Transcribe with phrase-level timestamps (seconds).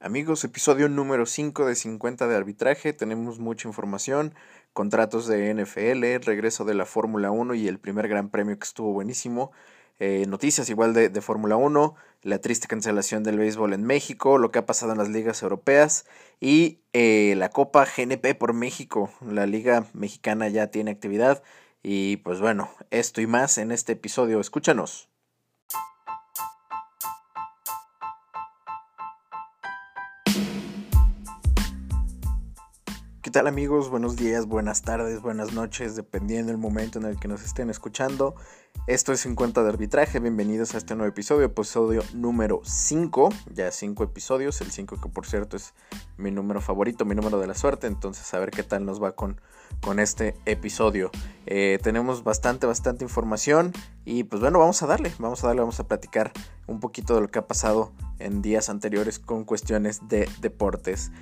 [0.00, 2.92] Amigos, episodio número 5 de 50 de arbitraje.
[2.92, 4.32] Tenemos mucha información,
[4.72, 8.92] contratos de NFL, regreso de la Fórmula 1 y el primer gran premio que estuvo
[8.92, 9.50] buenísimo.
[9.98, 14.60] Eh, noticias igual de, Fórmula 1, la triste cancelación del béisbol en México, lo que
[14.60, 16.06] ha pasado en las ligas europeas
[16.38, 19.10] y eh, la Copa GNP por México.
[19.28, 21.42] La liga mexicana ya tiene actividad
[21.82, 24.38] y pues bueno, esto y más en este episodio.
[24.38, 25.08] Escúchanos.
[33.28, 33.90] ¿Qué tal amigos?
[33.90, 38.34] Buenos días, buenas tardes, buenas noches, dependiendo del momento en el que nos estén escuchando.
[38.86, 44.02] Esto es 50 de arbitraje, bienvenidos a este nuevo episodio, episodio número 5, ya 5
[44.02, 45.74] episodios, el 5 que por cierto es
[46.16, 49.12] mi número favorito, mi número de la suerte, entonces a ver qué tal nos va
[49.12, 49.38] con,
[49.82, 51.10] con este episodio.
[51.44, 53.74] Eh, tenemos bastante, bastante información
[54.06, 56.32] y pues bueno, vamos a darle, vamos a darle, vamos a platicar
[56.66, 61.12] un poquito de lo que ha pasado en días anteriores con cuestiones de deportes.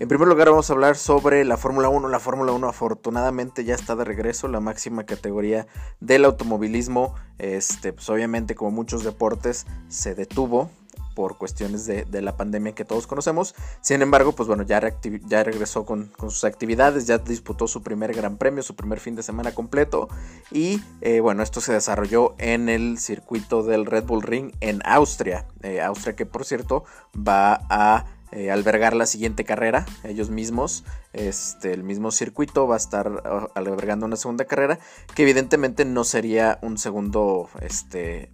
[0.00, 2.08] En primer lugar vamos a hablar sobre la Fórmula 1.
[2.08, 5.66] La Fórmula 1 afortunadamente ya está de regreso, la máxima categoría
[6.00, 7.14] del automovilismo.
[7.38, 10.70] Este, pues obviamente como muchos deportes se detuvo
[11.18, 13.56] por cuestiones de, la pandemia que todos conocemos.
[13.80, 14.80] Sin embargo, pues bueno, ya,
[15.26, 19.24] ya regresó con, sus actividades, ya disputó su primer gran premio, su primer fin de
[19.24, 20.08] semana completo.
[20.52, 25.44] Y eh, bueno, esto se desarrolló en el circuito del Red Bull Ring en Austria.
[25.64, 26.84] Eh, Austria que por cierto
[27.16, 32.78] va a eh, albergar la siguiente carrera, ellos mismos, este, el mismo circuito va a
[32.78, 34.78] estar uh, albergando una segunda carrera,
[35.14, 38.30] que evidentemente no sería un segundo este,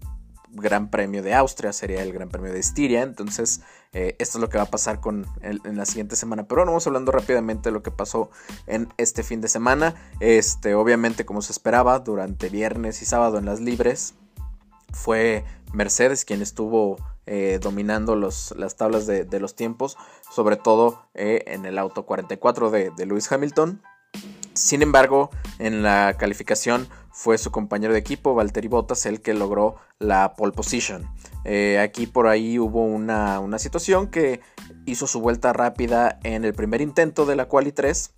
[0.48, 3.60] Gran Premio de Austria, sería el Gran Premio de Estiria, entonces
[3.92, 6.72] eh, esto es lo que va a pasar con en la siguiente semana, pero bueno,
[6.72, 8.30] vamos hablando rápidamente de lo que pasó
[8.66, 13.44] en este fin de semana, este, obviamente como se esperaba, durante viernes y sábado en
[13.44, 14.14] las libres,
[14.92, 16.96] fue Mercedes quien estuvo
[17.26, 19.96] eh, dominando las tablas de, los tiempos,
[20.30, 23.82] sobre todo eh, en el auto 44 de, de Lewis Hamilton.
[24.52, 29.76] Sin embargo, en la calificación fue su compañero de equipo, Valtteri Bottas, el que logró
[29.98, 31.08] la pole position.
[31.44, 34.40] Eh, aquí por ahí hubo una, una, situación que
[34.84, 38.14] hizo su vuelta rápida en el primer intento de la quali 3.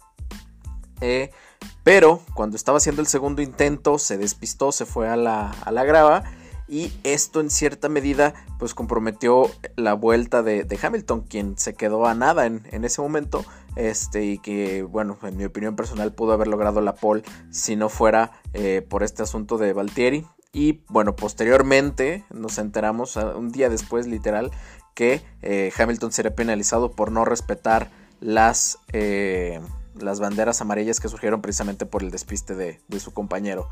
[1.84, 5.84] pero cuando estaba haciendo el segundo intento se despistó, se fue a la, a la
[5.84, 6.24] grava
[6.68, 12.14] y esto en cierta medida pues comprometió la vuelta de, Hamilton quien se quedó a
[12.14, 13.44] nada en, ese momento
[13.76, 17.88] este y que bueno en mi opinión personal pudo haber logrado la pole si no
[17.88, 24.06] fuera eh, por este asunto de Valtieri y bueno posteriormente nos enteramos un día después
[24.06, 24.50] literal
[24.94, 27.90] que eh, Hamilton sería penalizado por no respetar
[28.20, 29.60] las eh,
[29.94, 33.70] las banderas amarillas que surgieron precisamente por el despiste de, de su compañero.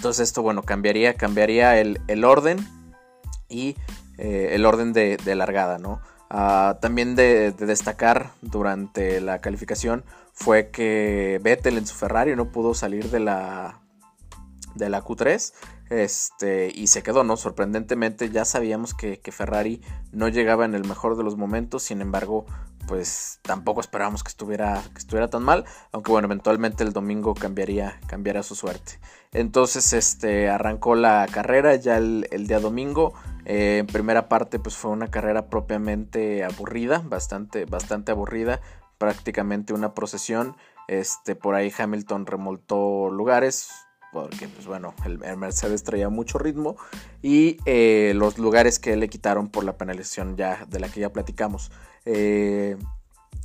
[0.00, 2.66] Entonces esto, bueno, cambiaría, cambiaría el, orden
[3.50, 3.76] y
[4.16, 6.00] eh, el orden de, largada, ¿no?
[6.30, 10.02] Ah, también de, destacar durante la calificación
[10.32, 13.78] fue que Vettel en su Ferrari no pudo salir de la,
[14.74, 15.52] de la Q3
[15.90, 17.36] este, y se quedó, ¿no?
[17.36, 22.00] Sorprendentemente ya sabíamos que, que, Ferrari no llegaba en el mejor de los momentos, sin
[22.00, 22.46] embargo,
[22.90, 28.00] pues tampoco esperábamos que estuviera, que estuviera tan mal, aunque bueno, eventualmente el domingo cambiaría,
[28.42, 28.98] su suerte.
[29.30, 33.14] Entonces, este, arrancó la carrera ya el, día domingo.
[33.44, 38.60] Eh, en primera parte, pues fue una carrera propiamente aburrida, bastante, bastante aburrida,
[38.98, 40.56] prácticamente una procesión.
[40.88, 43.70] Este, por ahí Hamilton remoltó lugares,
[44.12, 46.76] porque pues bueno, el, Mercedes traía mucho ritmo
[47.22, 51.12] y eh, los lugares que le quitaron por la penalización ya de la que ya
[51.12, 51.70] platicamos.
[52.04, 52.76] Eh,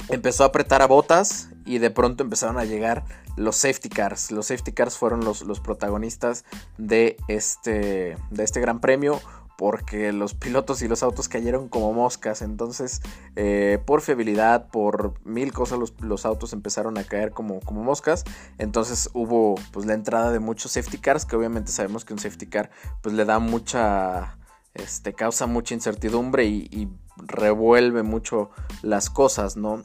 [0.09, 3.03] empezó a apretar a botas y de pronto empezaron a llegar
[3.36, 4.31] los safety cars.
[4.31, 6.46] Los safety cars fueron los, los protagonistas
[6.78, 9.22] de este, de este gran premio
[9.58, 12.42] porque los pilotos y los autos cayeron como moscas.
[12.42, 13.02] Entonces,
[13.36, 18.24] eh, por fiabilidad, por mil cosas, los, autos empezaron a caer como, como, moscas.
[18.58, 22.48] Entonces hubo pues la entrada de muchos safety cars, que obviamente sabemos que un safety
[22.48, 22.70] car
[23.02, 24.38] pues le da mucha,
[24.74, 28.50] este, causa mucha incertidumbre y revuelve mucho
[28.82, 29.84] las cosas, ¿no?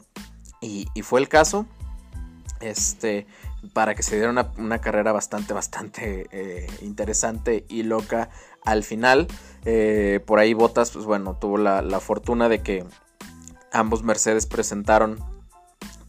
[0.61, 1.65] Y, fue el caso,
[2.59, 3.25] este,
[3.73, 8.29] para que se diera una, carrera bastante, bastante eh, interesante y loca
[8.63, 9.27] al final.
[9.65, 12.85] Eh, por ahí Botas, pues bueno, tuvo la, fortuna de que
[13.71, 15.19] ambos Mercedes presentaron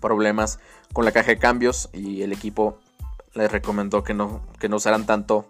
[0.01, 0.59] problemas
[0.93, 2.79] con la caja de cambios y el equipo
[3.35, 5.47] les recomendó que no, que no usaran tanto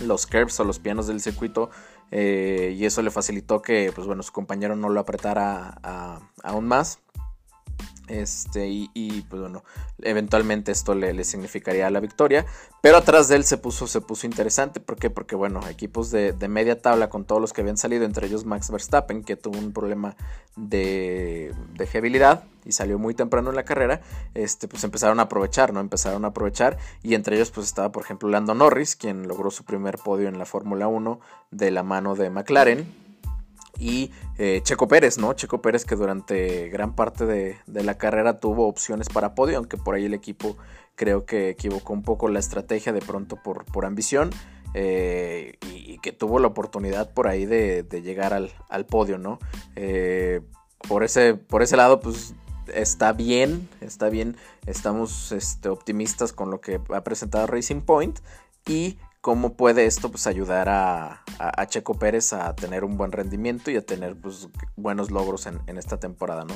[0.00, 1.70] los curbs o los pianos del circuito
[2.10, 5.78] eh, y eso le facilitó que pues bueno su compañero no lo apretara
[6.42, 7.00] aún más
[8.06, 9.64] Este, y, pues bueno,
[10.02, 12.44] eventualmente esto le, significaría la victoria.
[12.82, 14.80] Pero atrás de él se puso, se puso interesante.
[14.80, 15.08] ¿Por qué?
[15.08, 18.70] Porque bueno, equipos de, media tabla con todos los que habían salido, entre ellos Max
[18.70, 20.16] Verstappen, que tuvo un problema
[20.56, 21.86] de, de
[22.66, 24.00] y salió muy temprano en la carrera,
[24.34, 25.80] este, pues empezaron a aprovechar, ¿no?
[25.80, 26.78] Empezaron a aprovechar.
[27.02, 30.38] Y entre ellos, pues estaba, por ejemplo, Lando Norris, quien logró su primer podio en
[30.38, 31.20] la Fórmula 1
[31.50, 33.03] de la mano de McLaren
[33.78, 35.32] y eh, Checo Pérez, ¿no?
[35.32, 39.94] Checo Pérez que durante gran parte de, la carrera tuvo opciones para podio, aunque por
[39.94, 40.56] ahí el equipo
[40.94, 44.30] creo que equivocó un poco la estrategia de pronto por, por ambición
[44.74, 49.38] eh, y, que tuvo la oportunidad por ahí de, llegar al, podio, ¿no?
[49.76, 50.40] Eh,
[50.88, 52.34] por, ese, por ese lado, pues
[52.72, 54.36] está bien, está bien,
[54.66, 58.18] estamos este, optimistas con lo que ha presentado Racing Point
[58.66, 61.24] y cómo puede esto pues, ayudar a,
[61.68, 65.98] Checo Pérez a tener un buen rendimiento y a tener pues, buenos logros en, esta
[65.98, 66.52] temporada, ¿no?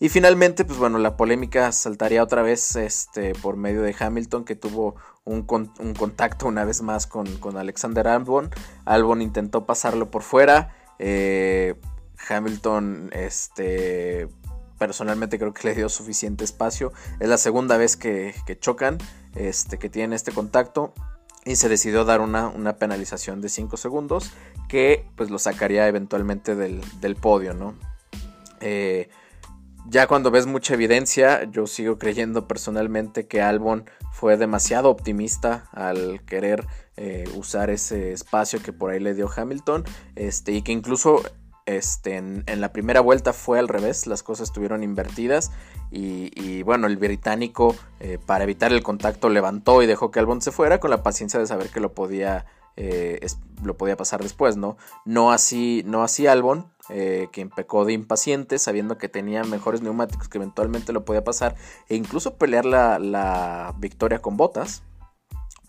[0.00, 4.56] Y finalmente, pues bueno, la polémica saltaría otra vez este, por medio de Hamilton, que
[4.56, 8.50] tuvo un, contacto una vez más con, Alexander Albon.
[8.84, 10.74] Albon intentó pasarlo por fuera.
[10.98, 11.76] Eh,
[12.28, 14.26] Hamilton, este,
[14.76, 16.92] personalmente creo que le dio suficiente espacio.
[17.20, 18.98] Es la segunda vez que, que chocan,
[19.36, 20.94] este, que tienen este contacto
[21.48, 24.32] y se decidió dar una, penalización de 5 segundos
[24.68, 27.74] que pues lo sacaría eventualmente del, podio, ¿no?
[28.60, 29.08] Eh,
[29.86, 36.22] ya cuando ves mucha evidencia, yo sigo creyendo personalmente que Albon fue demasiado optimista al
[36.26, 36.66] querer
[36.98, 39.84] eh, usar ese espacio que por ahí le dio Hamilton,
[40.16, 41.22] este, y que incluso
[41.68, 45.52] este, en, la primera vuelta fue al revés, las cosas estuvieron invertidas
[45.90, 50.50] y, bueno, el británico eh, para evitar el contacto levantó y dejó que Albon se
[50.50, 53.20] fuera con la paciencia de saber que lo podía, eh,
[53.62, 54.78] lo podía pasar después, ¿no?
[55.04, 60.28] No así, no así Albon, eh, quien pecó de impaciente, sabiendo que tenía mejores neumáticos
[60.28, 61.54] que eventualmente lo podía pasar
[61.90, 64.82] e incluso pelear la, la victoria con botas,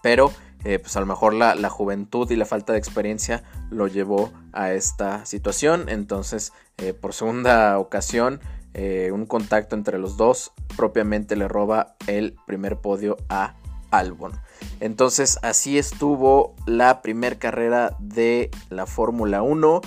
[0.01, 0.31] pero
[0.65, 4.73] eh, pues a lo mejor la, juventud y la falta de experiencia lo llevó a
[4.73, 5.87] esta situación.
[5.87, 8.41] Entonces, eh, por segunda ocasión,
[8.73, 13.55] eh, un contacto entre los dos propiamente le roba el primer podio a
[13.89, 14.33] Albon.
[14.81, 19.81] Entonces, así estuvo la primera carrera de la Fórmula 1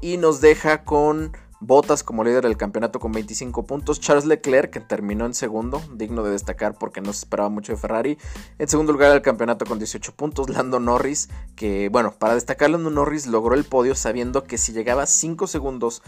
[0.00, 3.98] y nos deja con Bottas como líder del campeonato con 25 puntos.
[3.98, 7.78] Charles Leclerc, que terminó en segundo, digno de destacar porque no se esperaba mucho de
[7.78, 8.16] Ferrari.
[8.58, 10.48] En segundo lugar del campeonato con 18 puntos.
[10.48, 15.06] Lando Norris, que bueno, para destacar, Lando Norris logró el podio sabiendo que si llegaba
[15.06, 16.02] 5 segundos,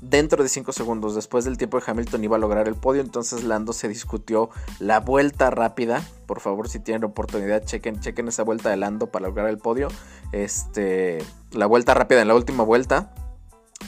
[0.00, 3.02] dentro de 5 segundos después del tiempo de Hamilton iba a lograr el podio.
[3.02, 6.06] Entonces Lando se discutió la vuelta rápida.
[6.26, 9.88] Por favor, si tienen oportunidad, chequen, chequen esa vuelta de Lando para lograr el podio.
[10.30, 11.18] Este,
[11.50, 13.12] la vuelta rápida en la última vuelta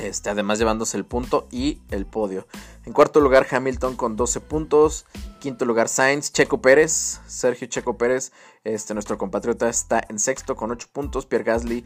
[0.00, 2.46] este, además llevándose el punto y el podio.
[2.84, 5.06] En cuarto lugar Hamilton con 12 puntos.
[5.40, 8.32] Quinto lugar Sainz, Checo Pérez, Sergio Checo Pérez,
[8.64, 11.26] este, nuestro compatriota está en sexto con 8 puntos.
[11.26, 11.84] Pierre Gasly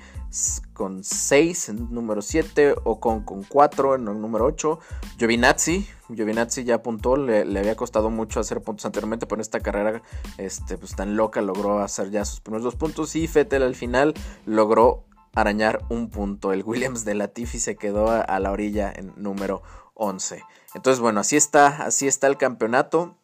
[0.72, 2.75] con 6 en número 7.
[2.84, 4.78] Ocon con 4 en el número 8.
[5.19, 10.02] Giovinazzi, Giovinazzi ya apuntó, le, había costado mucho hacer puntos anteriormente, pero en esta carrera
[10.38, 13.16] este, pues, tan loca logró hacer ya sus primeros dos puntos.
[13.16, 14.14] Y Fettel al final
[14.46, 15.04] logró
[15.34, 16.52] arañar un punto.
[16.52, 19.62] El Williams de Latifi se quedó a, la orilla en número
[19.94, 20.43] 11.
[20.75, 23.17] Entonces, bueno, así está, así está el campeonato.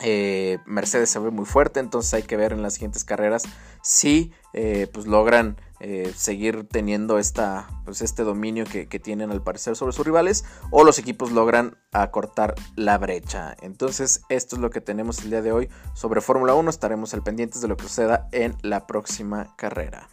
[0.00, 3.44] Eh, Mercedes se ve muy fuerte, entonces hay que ver en las siguientes carreras
[3.82, 9.42] si eh, pues logran eh, seguir teniendo esta, pues este dominio que, que, tienen al
[9.42, 13.56] parecer sobre sus rivales o los equipos logran acortar la brecha.
[13.62, 16.68] Entonces esto es lo que tenemos el día de hoy sobre Fórmula 1.
[16.68, 20.08] Estaremos al pendientes de lo que suceda en la próxima carrera.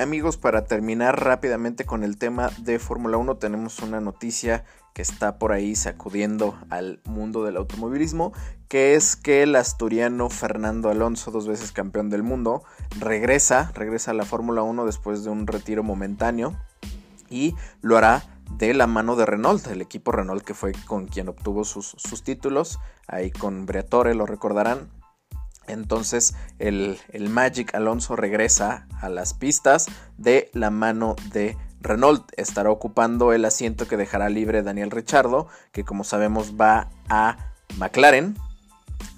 [0.00, 5.38] Amigos, para terminar rápidamente con el tema de Fórmula 1, tenemos una noticia que está
[5.38, 8.32] por ahí sacudiendo al mundo del automovilismo,
[8.68, 12.64] que es que el asturiano Fernando Alonso, dos veces campeón del mundo,
[12.98, 16.56] regresa, regresa a la Fórmula 1 después de un retiro momentáneo
[17.28, 18.24] y lo hará
[18.56, 22.22] de la mano de Renault, el equipo Renault que fue con quien obtuvo sus, sus
[22.22, 24.88] títulos, ahí con Briatore lo recordarán,
[25.66, 32.30] entonces el, Magic Alonso regresa a las pistas de la mano de Renault.
[32.36, 37.36] Estará ocupando el asiento que dejará libre Daniel Richardo, que como sabemos va a
[37.76, 38.36] McLaren.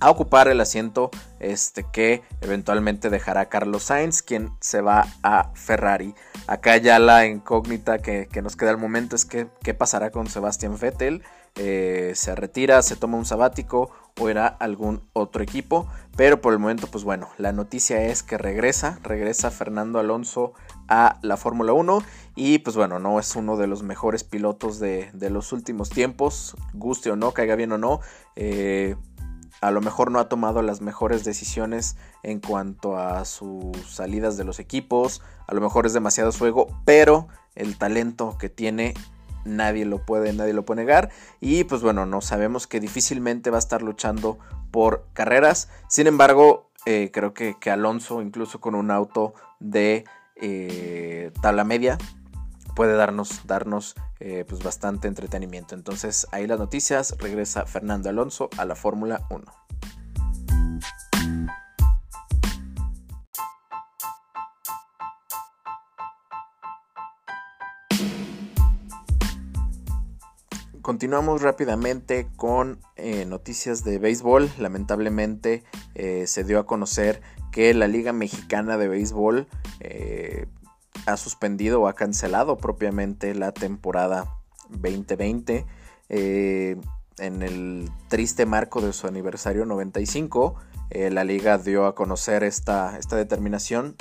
[0.00, 1.10] A ocupar el asiento
[1.40, 6.14] este, que eventualmente dejará Carlos Sainz, quien se va a Ferrari.
[6.46, 10.78] Acá ya la incógnita que, nos queda al momento es que, qué pasará con Sebastian
[10.78, 11.22] Vettel.
[11.56, 15.87] Eh, se retira, se toma un sabático o era algún otro equipo.
[16.16, 20.52] Pero por el momento, pues bueno, la noticia es que regresa, regresa Fernando Alonso
[20.88, 22.02] a la Fórmula 1
[22.37, 27.11] y pues bueno, no es uno de los mejores pilotos de, los últimos tiempos, guste
[27.11, 28.00] o no, caiga bien o no.
[28.37, 28.96] Eh,
[29.61, 34.44] a lo mejor no ha tomado las mejores decisiones en cuanto a sus salidas de
[34.44, 38.94] los equipos, a lo mejor es demasiado su ego, pero el talento que tiene
[39.44, 41.10] nadie lo puede, nadie lo puede negar
[41.40, 44.38] y pues bueno, no sabemos que difícilmente va a estar luchando
[44.70, 45.68] por carreras.
[45.88, 50.04] Sin embargo, eh, creo que, Alonso, incluso con un auto de
[50.36, 51.96] eh, tabla media,
[52.74, 55.74] puede darnos, darnos eh, pues bastante entretenimiento.
[55.74, 59.63] Entonces ahí las noticias, regresa Fernando Alonso a la Fórmula 1.
[70.84, 74.50] Continuamos rápidamente con eh, noticias de béisbol.
[74.58, 75.64] Lamentablemente
[75.94, 79.48] eh, se dio a conocer que la Liga Mexicana de Béisbol
[81.06, 84.26] ha suspendido o ha cancelado propiamente la temporada
[84.68, 85.64] 2020
[86.10, 86.76] eh,
[87.18, 90.54] en el triste marco de su aniversario 95.
[90.90, 93.96] Eh, la liga dio a conocer esta, esta determinación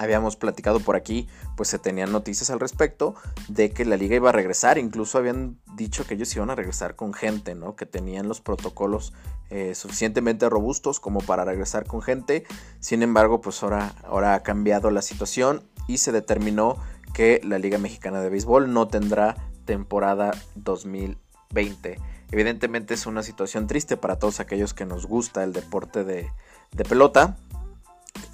[0.00, 3.14] habíamos platicado por aquí, pues se tenían noticias al respecto
[3.48, 6.96] de que la liga iba a regresar, incluso habían dicho que ellos iban a regresar
[6.96, 7.76] con gente, ¿no?
[7.76, 9.12] Que tenían los protocolos
[9.50, 12.44] eh, suficientemente robustos como para regresar con gente.
[12.80, 16.76] Sin embargo, pues ahora, ahora ha cambiado la situación y se determinó
[17.12, 21.98] que la Liga Mexicana de Béisbol no tendrá temporada 2020.
[22.30, 26.30] Evidentemente es una situación triste para todos aquellos que nos gusta el deporte de,
[26.88, 27.36] pelota.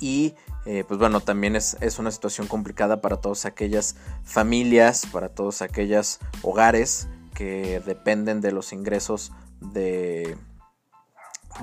[0.01, 5.29] Y eh, pues bueno, también es, es, una situación complicada para todas aquellas familias, para
[5.29, 10.37] todos aquellos hogares que dependen de los ingresos de,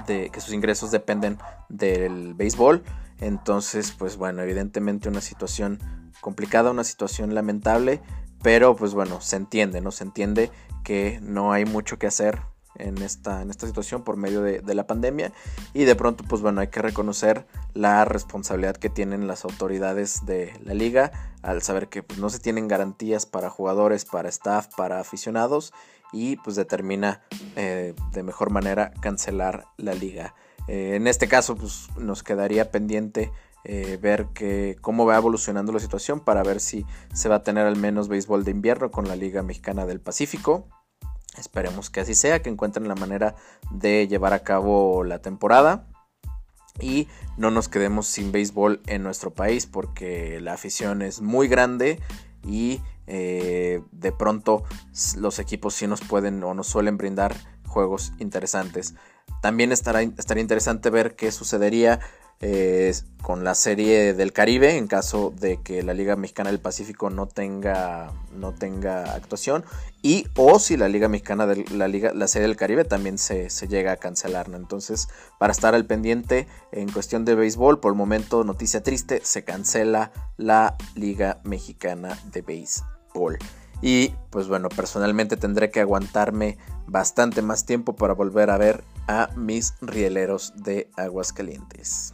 [0.07, 1.37] de que sus ingresos dependen
[1.69, 2.83] del béisbol.
[3.19, 5.79] Entonces, pues bueno, evidentemente una situación
[6.21, 8.01] complicada, una situación lamentable,
[8.41, 9.91] pero pues bueno, se entiende, ¿no?
[9.91, 10.51] Se entiende
[10.83, 12.41] que no hay mucho que hacer
[12.75, 15.31] en esta, en esta situación por medio de, la pandemia
[15.73, 20.51] y de pronto pues bueno hay que reconocer la responsabilidad que tienen las autoridades de
[20.63, 21.11] la liga
[21.43, 25.73] al saber que pues, no se tienen garantías para jugadores, para staff, para aficionados
[26.11, 27.21] y pues determina
[27.55, 30.35] eh, de mejor manera cancelar la liga.
[30.67, 33.31] Eh, en este caso, pues nos quedaría pendiente
[33.65, 37.65] eh, ver que, cómo va evolucionando la situación para ver si se va a tener
[37.65, 40.67] al menos béisbol de invierno con la Liga Mexicana del Pacífico.
[41.37, 43.35] Esperemos que así sea, que encuentren la manera
[43.71, 45.87] de llevar a cabo la temporada
[46.79, 51.99] y no nos quedemos sin béisbol en nuestro país porque la afición es muy grande
[52.45, 54.63] y eh, de pronto
[55.17, 57.35] los equipos sí nos pueden o nos suelen brindar
[57.67, 58.95] juegos interesantes.
[59.41, 61.99] También estará, estaría interesante ver qué sucedería
[63.23, 67.25] con la serie del Caribe en caso de que la Liga Mexicana del Pacífico no
[67.25, 69.63] tenga, no tenga actuación
[70.01, 73.47] y o si la Liga Mexicana de la, Liga, la serie del Caribe también se,
[73.67, 74.49] llega a cancelar.
[74.53, 75.07] Entonces,
[75.39, 80.11] para estar al pendiente en cuestión de béisbol, por el momento, noticia triste, se cancela
[80.35, 83.37] la Liga Mexicana de Béisbol.
[83.81, 86.57] Y pues bueno, personalmente tendré que aguantarme
[86.87, 92.13] bastante más tiempo para volver a ver a mis rieleros de Aguascalientes.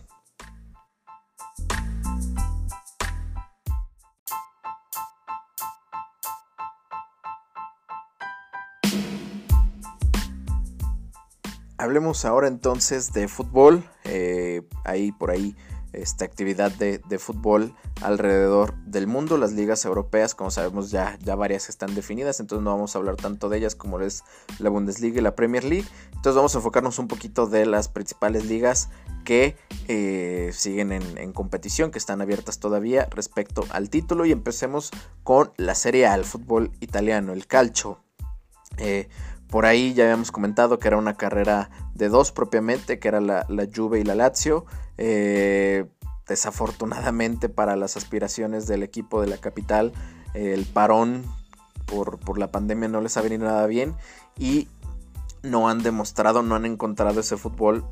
[11.79, 13.89] Hablemos ahora entonces de fútbol.
[14.03, 15.55] Eh, ahí por ahí
[15.93, 19.37] esta actividad de, fútbol alrededor del mundo.
[19.37, 23.15] Las ligas europeas, como sabemos, ya, ya varias están definidas, entonces no vamos a hablar
[23.15, 24.25] tanto de ellas como es
[24.59, 25.87] la Bundesliga y la Premier League.
[26.07, 28.89] Entonces vamos a enfocarnos un poquito de las principales ligas
[29.23, 29.55] que
[29.87, 34.25] eh, siguen en, competición, que están abiertas todavía respecto al título.
[34.25, 34.91] Y empecemos
[35.23, 38.03] con la Serie A, el fútbol italiano, el calcio.
[38.77, 39.09] Eh,
[39.49, 43.45] por ahí ya habíamos comentado que era una carrera de dos propiamente, que era la,
[43.49, 44.65] la Juve y la Lazio.
[44.97, 45.85] Eh,
[46.27, 49.91] desafortunadamente para las aspiraciones del equipo de la capital,
[50.33, 51.25] el parón
[51.85, 53.95] por, la pandemia no les ha venido nada bien
[54.37, 54.67] y
[55.41, 57.83] no han demostrado, no han encontrado ese fútbol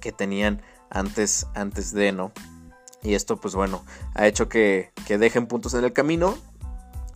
[0.00, 0.60] que tenían
[0.90, 2.32] antes, antes de, ¿no?
[3.02, 3.82] Y esto pues bueno,
[4.14, 6.36] ha hecho que, que dejen puntos en el camino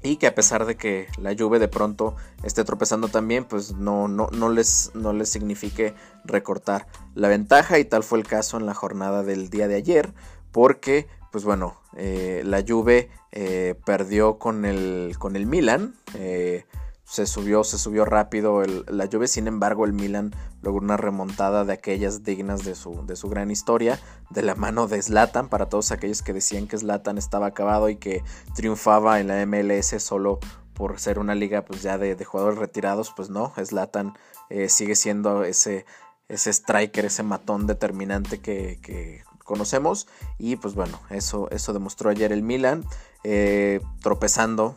[0.02, 4.08] y que a pesar de que la lluvia de pronto esté tropezando también, pues no,
[4.08, 7.78] no, no, les, no les signifique recortar la ventaja.
[7.78, 10.12] Y tal fue el caso en la jornada del día de ayer,
[10.52, 16.64] porque pues bueno, eh, la Juve eh, perdió con el, con el Milan, eh,
[17.08, 21.72] se subió, se subió rápido la Juve, sin embargo el Milan logró una remontada de
[21.72, 23.98] aquellas dignas de su, de su gran historia,
[24.28, 27.96] de la mano de Zlatan, para todos aquellos que decían que Zlatan estaba acabado y
[27.96, 28.22] que
[28.54, 30.38] triunfaba en la MLS solo
[30.74, 34.12] por ser una liga pues ya de, jugadores retirados, pues no, Zlatan
[34.50, 35.86] eh, sigue siendo ese,
[36.28, 40.08] ese striker, ese matón determinante que, conocemos.
[40.36, 42.84] Y pues bueno, eso, eso demostró ayer el Milan,
[43.24, 44.74] eh, tropezando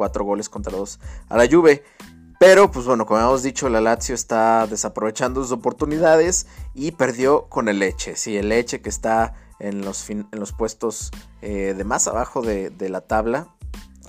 [0.00, 1.84] cuatro goles contra dos a la Juve.
[2.38, 7.68] Pero, pues bueno, como hemos dicho, la Lazio está desaprovechando sus oportunidades y perdió con
[7.68, 8.16] el Leche.
[8.16, 11.10] Sí, el Leche que está en los, en los puestos
[11.42, 13.48] eh, de más abajo de, la tabla.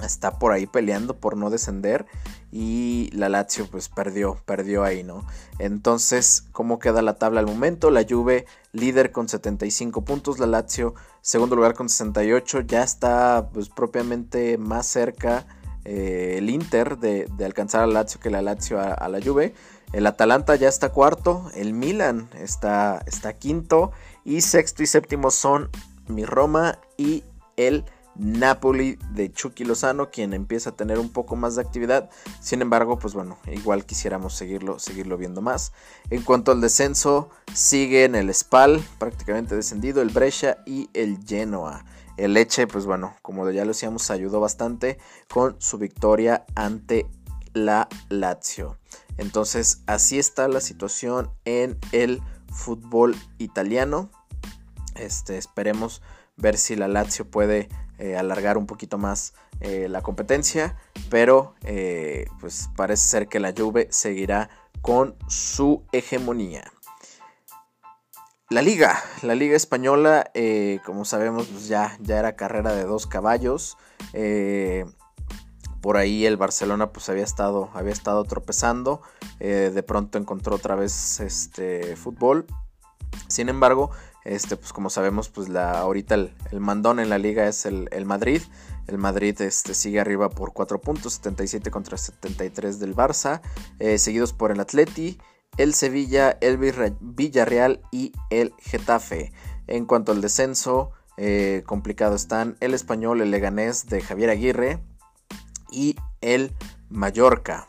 [0.01, 2.05] Está por ahí peleando por no descender.
[2.53, 5.27] Y la Lazio pues perdió, perdió ahí, ¿no?
[5.59, 7.91] Entonces, ¿cómo queda la tabla al momento?
[7.91, 10.39] La Juve líder con 75 puntos.
[10.39, 12.61] La Lazio segundo lugar con 68.
[12.61, 15.45] Ya está pues propiamente más cerca
[15.85, 19.53] eh, el Inter de, alcanzar al Lazio que la Lazio a, la Juve.
[19.93, 23.91] El Atalanta ya está cuarto, el Milan está, está quinto
[24.23, 25.69] y sexto y séptimo son
[26.07, 27.23] mi Roma y
[27.57, 27.83] el
[28.15, 32.09] Napoli de Chucky Lozano, quien empieza a tener un poco más de actividad.
[32.39, 35.71] Sin embargo, pues bueno, igual quisiéramos seguirlo, seguirlo viendo más.
[36.09, 41.85] En cuanto al descenso, siguen el Spal, prácticamente descendido, el Brescia y el Genoa.
[42.21, 47.07] El Leche, pues bueno, como ya lo decíamos, ayudó bastante con su victoria ante
[47.53, 48.77] la Lazio.
[49.17, 52.21] Entonces, así está la situación en el
[52.53, 54.11] fútbol italiano.
[54.93, 56.03] Este, esperemos
[56.37, 60.77] ver si la Lazio puede eh, alargar un poquito más eh, la competencia,
[61.09, 64.51] pero eh, pues parece ser que la Juve seguirá
[64.83, 66.71] con su hegemonía.
[68.51, 73.07] La liga, la liga española, eh, como sabemos, pues ya, ya era carrera de dos
[73.07, 73.77] caballos.
[74.11, 74.85] Eh,
[75.79, 79.01] por ahí el Barcelona pues había estado, había estado tropezando.
[79.39, 82.45] Eh, de pronto encontró otra vez este fútbol.
[83.29, 83.91] Sin embargo,
[84.25, 88.41] este, pues como sabemos, pues la, ahorita el, mandón en la liga es el, Madrid.
[88.87, 93.39] El Madrid este, sigue arriba por 4 puntos, 77 contra 73 del Barça,
[93.97, 95.17] seguidos por el Atleti,
[95.57, 96.57] el Sevilla, el
[96.99, 99.31] Villarreal y el Getafe.
[99.67, 104.79] En cuanto al descenso, eh, complicado están el español, el Leganés de Javier Aguirre
[105.71, 106.51] y el
[106.89, 107.67] Mallorca.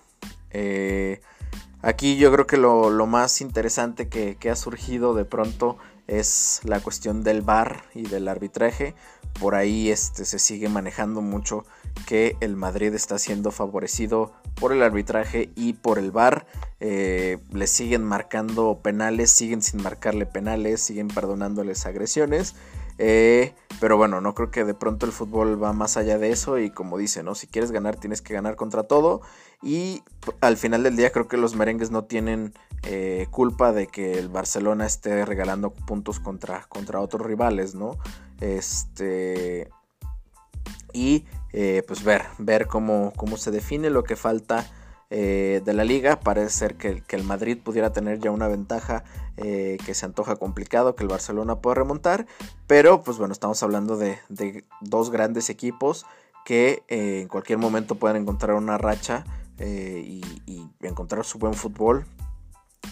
[0.50, 1.20] Eh,
[1.80, 7.22] aquí yo creo que lo, más interesante que, ha surgido de pronto es la cuestión
[7.22, 8.94] del VAR y del arbitraje.
[9.40, 11.64] Por ahí este, se sigue manejando mucho
[12.06, 16.46] que el Madrid está siendo favorecido por el arbitraje y por el VAR.
[16.80, 22.54] Eh, le siguen marcando penales, siguen sin marcarle penales, siguen perdonándoles agresiones.
[22.98, 26.58] Eh, pero bueno, no creo que de pronto el fútbol va más allá de eso
[26.58, 27.34] y como dice, ¿no?
[27.34, 29.22] Si quieres ganar tienes que ganar contra todo
[29.62, 30.02] y
[30.40, 32.52] al final del día creo que los merengues no tienen
[32.82, 37.96] eh, culpa de que el Barcelona esté regalando puntos contra, contra otros rivales, ¿no?
[38.40, 39.68] Este...
[40.92, 44.66] Y eh, pues ver, ver cómo, cómo, se define lo que falta
[45.10, 46.18] eh, de la liga.
[46.20, 49.04] Parece ser que, el Madrid pudiera tener ya una ventaja
[49.36, 52.26] eh, que se antoja complicado, que el Barcelona puede remontar.
[52.66, 54.18] Pero pues bueno, estamos hablando de,
[54.80, 56.06] dos grandes equipos
[56.44, 59.24] que en cualquier momento pueden encontrar una racha
[59.60, 60.22] y,
[60.80, 62.04] encontrar su buen fútbol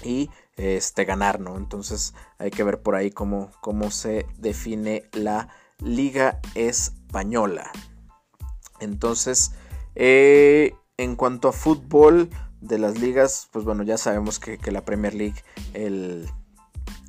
[0.05, 1.57] y este, ganar, ¿no?
[1.57, 7.73] Entonces hay que ver por ahí cómo, cómo se define la liga española.
[8.81, 9.53] Entonces,
[9.95, 15.15] eh, en cuanto a fútbol de las ligas, pues bueno, ya sabemos que, la Premier
[15.15, 16.29] League, el,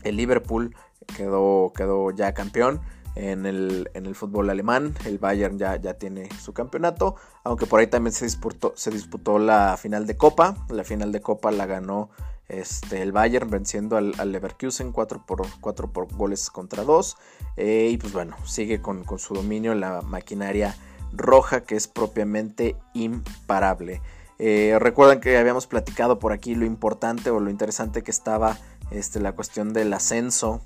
[0.03, 0.75] Liverpool
[1.15, 2.81] quedó, quedó ya campeón.
[3.13, 8.13] En el, fútbol alemán, el Bayern ya, ya tiene su campeonato, aunque por ahí también
[8.13, 10.55] se disputó, se disputó la final de Copa.
[10.69, 12.09] La final de Copa la ganó
[12.47, 17.17] este, el Bayern venciendo al, Leverkusen 4 por, 4 por goles contra 2.
[17.57, 20.77] Eh, y pues bueno, sigue con, con su dominio la maquinaria
[21.13, 24.01] roja que es propiamente imparable.
[24.39, 28.57] Eh, recuerdan que habíamos platicado por aquí lo importante o lo interesante que estaba
[28.89, 30.61] este, la cuestión del ascenso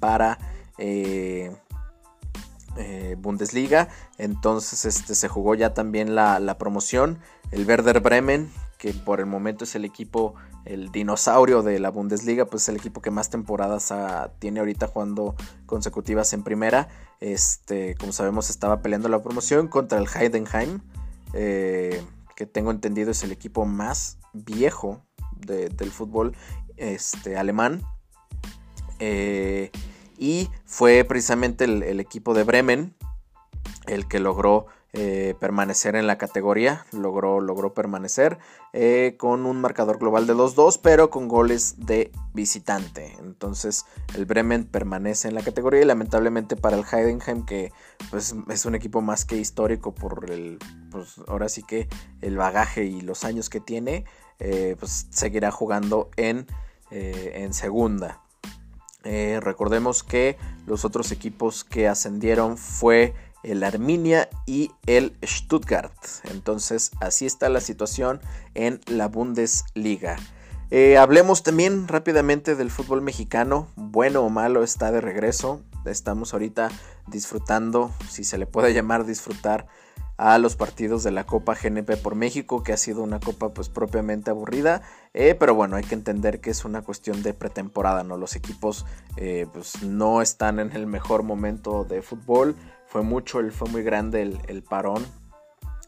[0.00, 0.38] para
[0.78, 1.54] eh,
[2.76, 3.88] eh, Bundesliga.
[4.18, 7.18] Entonces este, se jugó ya también la, la, promoción.
[7.52, 8.50] El Werder Bremen,
[8.86, 13.02] que por el momento es el equipo el dinosaurio de la Bundesliga, pues el equipo
[13.02, 13.92] que más temporadas
[14.38, 15.34] tiene ahorita jugando
[15.66, 16.88] consecutivas en primera.
[17.18, 20.80] Este, como sabemos, estaba peleando la promoción contra el Heidenheim,
[21.32, 22.00] eh,
[22.36, 25.02] que tengo entendido es el equipo más viejo
[25.36, 26.36] del fútbol
[26.76, 27.82] este, alemán.
[29.00, 29.72] Eh,
[30.16, 32.94] y fue precisamente el, equipo de Bremen
[33.86, 34.66] el que logró
[34.98, 38.38] eh, permanecer en la categoría, logró, logró permanecer
[38.72, 43.14] eh, con un marcador global de 2-2, pero con goles de visitante.
[43.18, 47.72] Entonces el Bremen permanece en la categoría y lamentablemente para el Heidenheim, que
[48.08, 50.58] pues, es un equipo más que histórico por el,
[50.90, 51.88] pues ahora sí que
[52.22, 54.06] el bagaje y los años que tiene,
[54.38, 56.46] eh, pues seguirá jugando en,
[56.90, 58.22] en segunda.
[59.04, 65.92] recordemos que los otros equipos que ascendieron fue el Arminia y el Stuttgart.
[66.30, 68.20] Entonces así está la situación
[68.54, 70.16] en la Bundesliga.
[70.70, 73.68] Eh, hablemos también rápidamente del fútbol mexicano.
[73.76, 75.62] Bueno o malo está de regreso.
[75.84, 76.70] Estamos ahorita
[77.06, 79.68] disfrutando, si se le puede llamar disfrutar,
[80.16, 83.68] a los partidos de la Copa GNP por México, que ha sido una copa pues
[83.68, 88.16] propiamente aburrida, eh, pero bueno, hay que entender que es una cuestión de pretemporada, ¿no?
[88.16, 93.68] Los equipos eh, pues no están en el mejor momento de fútbol, fue mucho, fue
[93.68, 95.04] muy grande el, parón.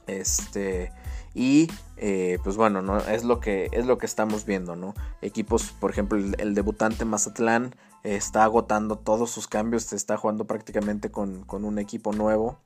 [0.07, 0.93] Este.
[1.35, 2.99] Y eh, pues bueno, ¿no?
[2.99, 4.95] es, lo que, es lo que estamos viendo, ¿no?
[5.23, 11.45] Equipos, por ejemplo, el, debutante Mazatlán está agotando todos sus cambios, está jugando prácticamente con,
[11.49, 12.59] un equipo nuevo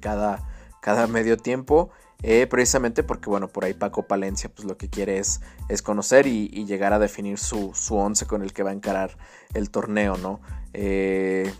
[0.00, 0.48] cada,
[0.80, 1.90] cada medio tiempo.
[2.22, 6.26] Eh, precisamente porque, bueno, por ahí Paco Palencia, pues lo que quiere es, es conocer
[6.26, 9.16] y, llegar a definir su, su once con el que va a encarar
[9.54, 10.40] el torneo, ¿no?
[10.72, 11.52] Eh,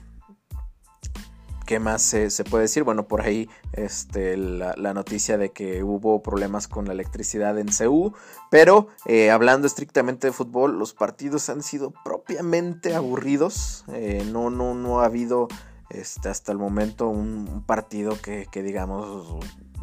[1.67, 2.85] ¿Qué más se, puede decir?
[2.85, 8.15] Bueno, por ahí este, la, noticia de que hubo problemas con la electricidad en CU,
[8.53, 13.85] pero eh, hablando estrictamente de fútbol, los partidos han sido propiamente aburridos.
[14.31, 15.49] No, no, no ha habido
[15.91, 19.39] este, hasta el momento un, partido que, digamos,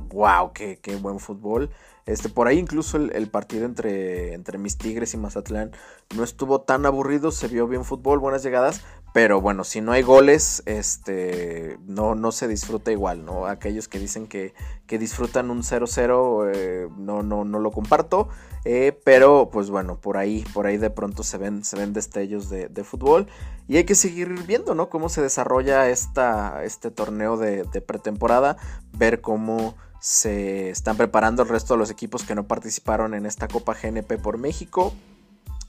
[0.09, 1.69] wow, qué, qué buen fútbol.
[2.05, 5.71] Este, por ahí incluso el, partido entre, entre, mis Tigres y Mazatlán
[6.15, 8.81] no estuvo tan aburrido, se vio bien fútbol, buenas llegadas,
[9.13, 13.45] pero bueno, si no hay goles, este, no, no se disfruta igual, ¿no?
[13.45, 14.53] Aquellos que dicen que,
[14.85, 18.27] que disfrutan un 0-0, eh, no, no, no lo comparto,
[18.65, 22.49] eh, pero pues bueno, por ahí, por ahí de pronto se ven, se ven destellos
[22.49, 23.27] de, fútbol
[23.67, 24.89] y hay que seguir viendo, ¿no?
[24.89, 28.57] Cómo se desarrolla esta, este torneo de, de pretemporada,
[28.91, 33.47] ver cómo se están preparando el resto de los equipos que no participaron en esta
[33.47, 34.93] Copa GNP por México.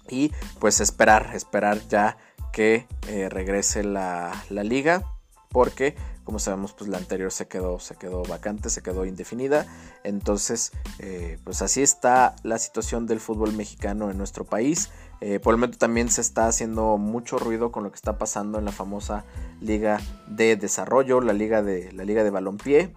[0.08, 2.16] Y pues esperar, esperar ya
[2.52, 5.04] que eh, regrese la, liga.
[5.50, 5.94] Porque,
[6.24, 9.68] como sabemos, pues la anterior se quedó, se quedó vacante, se quedó indefinida.
[10.02, 14.90] Entonces, eh, pues así está la situación del fútbol mexicano en nuestro país.
[15.20, 18.58] Eh, por el momento también se está haciendo mucho ruido con lo que está pasando
[18.58, 19.24] en la famosa
[19.60, 22.96] Liga de Desarrollo, la Liga de, la Liga de Balompié.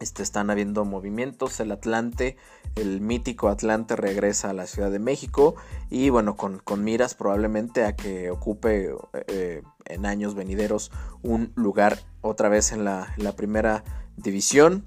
[0.00, 2.36] Este, están habiendo movimientos, el Atlante,
[2.74, 5.56] el mítico Atlante regresa a la Ciudad de México
[5.90, 8.94] y bueno, con, miras probablemente a que ocupe
[9.28, 10.90] eh, en años venideros
[11.22, 13.84] un lugar otra vez en la, en la primera
[14.16, 14.86] división.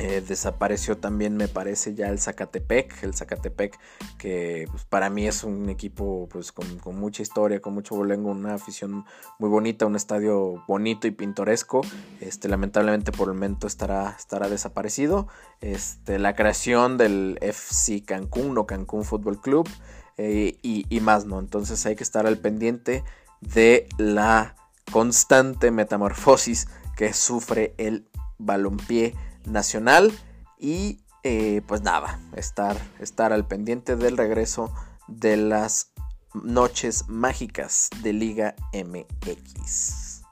[0.00, 3.02] Eh, desapareció también, me parece, ya el Zacatepec.
[3.02, 3.76] El Zacatepec,
[4.16, 8.54] que pues, para mí es un equipo pues, con, mucha historia, con mucho bolengo, una
[8.54, 9.04] afición
[9.40, 11.80] muy bonita, un estadio bonito y pintoresco.
[12.20, 15.26] Este, lamentablemente por el momento estará, estará desaparecido.
[15.60, 19.68] Este, la creación del FC Cancún o Cancún Fútbol Club
[20.16, 21.40] eh, y, y más, ¿no?
[21.40, 23.02] Entonces hay que estar al pendiente
[23.40, 24.54] de la
[24.92, 28.08] constante metamorfosis que sufre el
[28.38, 29.14] balompié
[29.48, 30.12] nacional
[30.58, 34.72] y eh, pues nada, estar, estar al pendiente del regreso
[35.08, 35.92] de las
[36.34, 40.22] noches mágicas de Liga MX.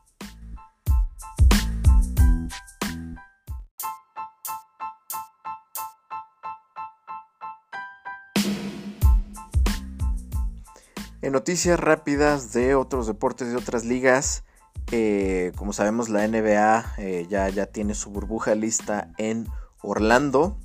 [11.26, 14.44] En noticias rápidas de otros deportes de otras ligas,
[14.92, 19.48] eh, como sabemos, la NBA eh, ya, ya tiene su burbuja lista en
[19.82, 20.58] Orlando.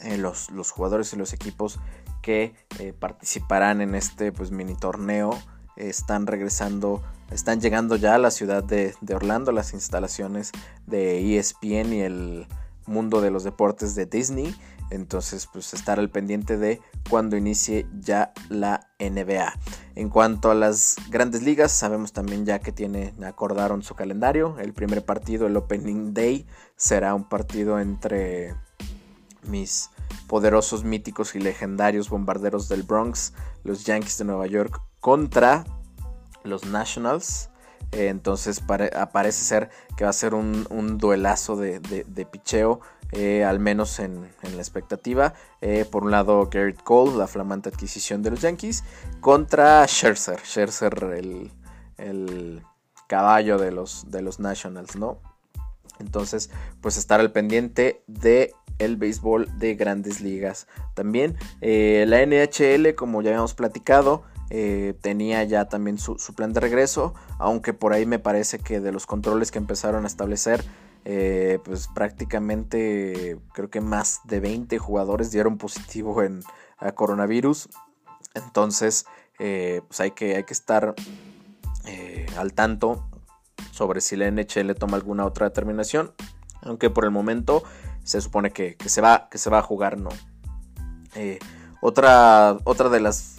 [0.00, 1.80] Eh, los, los, jugadores y los equipos
[2.20, 2.54] que
[2.98, 5.30] participarán en este pues, mini torneo
[5.76, 10.50] están regresando, están llegando ya a la ciudad de, de Orlando, las instalaciones
[10.86, 12.48] de ESPN y el
[12.86, 14.54] mundo de los deportes de Disney.
[14.90, 19.52] Entonces, pues estar al pendiente de cuando inicie ya la NBA.
[19.96, 24.56] En cuanto a las grandes ligas, sabemos también ya que tiene, acordaron su calendario.
[24.58, 26.46] El primer partido, el Opening Day,
[26.76, 28.54] será un partido entre
[29.42, 29.90] mis
[30.28, 33.32] poderosos, míticos y legendarios bombarderos del Bronx,
[33.64, 35.64] los Yankees de Nueva York, contra
[36.44, 37.50] los Nationals.
[37.92, 42.80] Eh, entonces parece ser que va a ser un, duelazo de, de picheo
[43.18, 45.32] eh, al menos en, la expectativa.
[45.62, 48.84] Eh, por un lado, Garrett Cole, la flamante adquisición de los Yankees,
[49.20, 51.14] contra Scherzer, Scherzer,
[51.96, 52.62] el,
[53.06, 55.18] caballo de los, de los Nationals, ¿no?
[55.98, 56.50] Entonces,
[56.82, 60.66] pues estar al pendiente de el béisbol de grandes ligas.
[60.92, 64.24] También eh, la NHL, como ya habíamos platicado,
[65.00, 69.06] tenía ya también su, plan de regreso, aunque por ahí me parece que de los
[69.06, 70.62] controles que empezaron a establecer,
[71.06, 76.42] eh, pues prácticamente creo que más de 20 jugadores dieron positivo en
[76.94, 77.70] coronavirus.
[78.34, 79.06] Entonces,
[79.38, 80.94] pues hay que, hay que estar
[82.36, 83.06] al tanto
[83.70, 86.12] sobre si la NHL toma alguna otra determinación,
[86.62, 87.62] aunque por el momento
[88.04, 90.10] se supone que, se, va, que se va a jugar, ¿no?
[91.14, 91.38] Eh,
[91.80, 93.36] otra, otra de las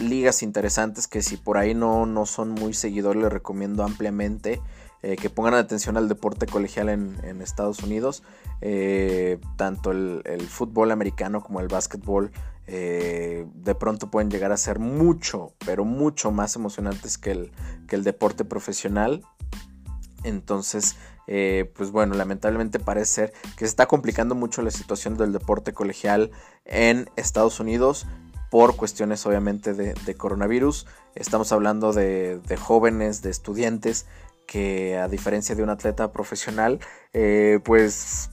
[0.00, 4.60] ligas interesantes que si por ahí no, no son muy seguidores les recomiendo ampliamente
[5.02, 8.22] eh, que pongan atención al deporte colegial en, Estados Unidos.
[8.60, 12.30] Eh, tanto el, fútbol americano como el básquetbol
[12.66, 17.52] de pronto pueden llegar a ser mucho, pero mucho más emocionantes que el,
[17.88, 19.24] que el deporte profesional.
[20.22, 20.96] Entonces,
[21.32, 25.72] eh, pues bueno, lamentablemente parece ser que se está complicando mucho la situación del deporte
[25.72, 26.32] colegial
[26.64, 28.06] en Estados Unidos
[28.50, 30.88] por cuestiones obviamente de, coronavirus.
[31.14, 34.06] Estamos hablando de, jóvenes, de estudiantes
[34.50, 36.80] que a diferencia de un atleta profesional,
[37.12, 38.30] eh, pues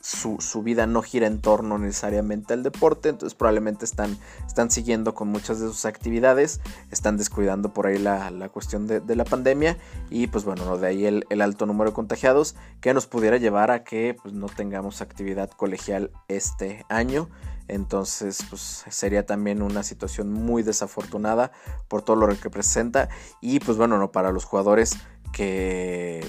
[0.00, 5.28] su, vida no gira en torno necesariamente al deporte, entonces probablemente están, están siguiendo con
[5.28, 9.78] muchas de sus actividades, están descuidando por ahí la, cuestión de, la pandemia
[10.10, 13.84] y pues bueno, de ahí el, alto número de contagiados que nos pudiera llevar a
[13.84, 17.30] que pues, no tengamos actividad colegial este año.
[17.66, 21.50] Entonces, pues sería también una situación muy desafortunada
[21.88, 23.08] por todo lo que presenta.
[23.40, 24.98] Y pues bueno, no, para los jugadores
[25.34, 26.26] que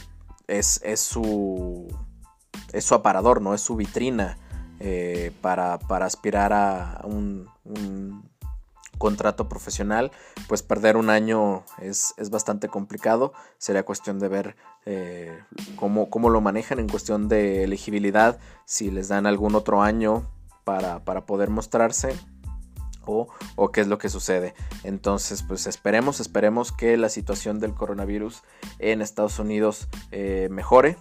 [0.48, 1.88] es, es su
[2.74, 4.38] es su aparador, no es su vitrina
[4.80, 7.50] eh, para, aspirar a un,
[8.98, 10.12] contrato profesional,
[10.48, 13.34] pues perder un año es, bastante complicado.
[13.58, 15.38] Sería cuestión de ver eh,
[15.76, 20.30] cómo, lo manejan en cuestión de elegibilidad, si les dan algún otro año
[20.64, 22.18] para, poder mostrarse.
[23.06, 23.28] O,
[23.72, 24.54] qué es lo que sucede.
[24.84, 28.44] Entonces, pues esperemos, esperemos que la situación del coronavirus
[28.80, 30.98] en Estados Unidos eh, mejore.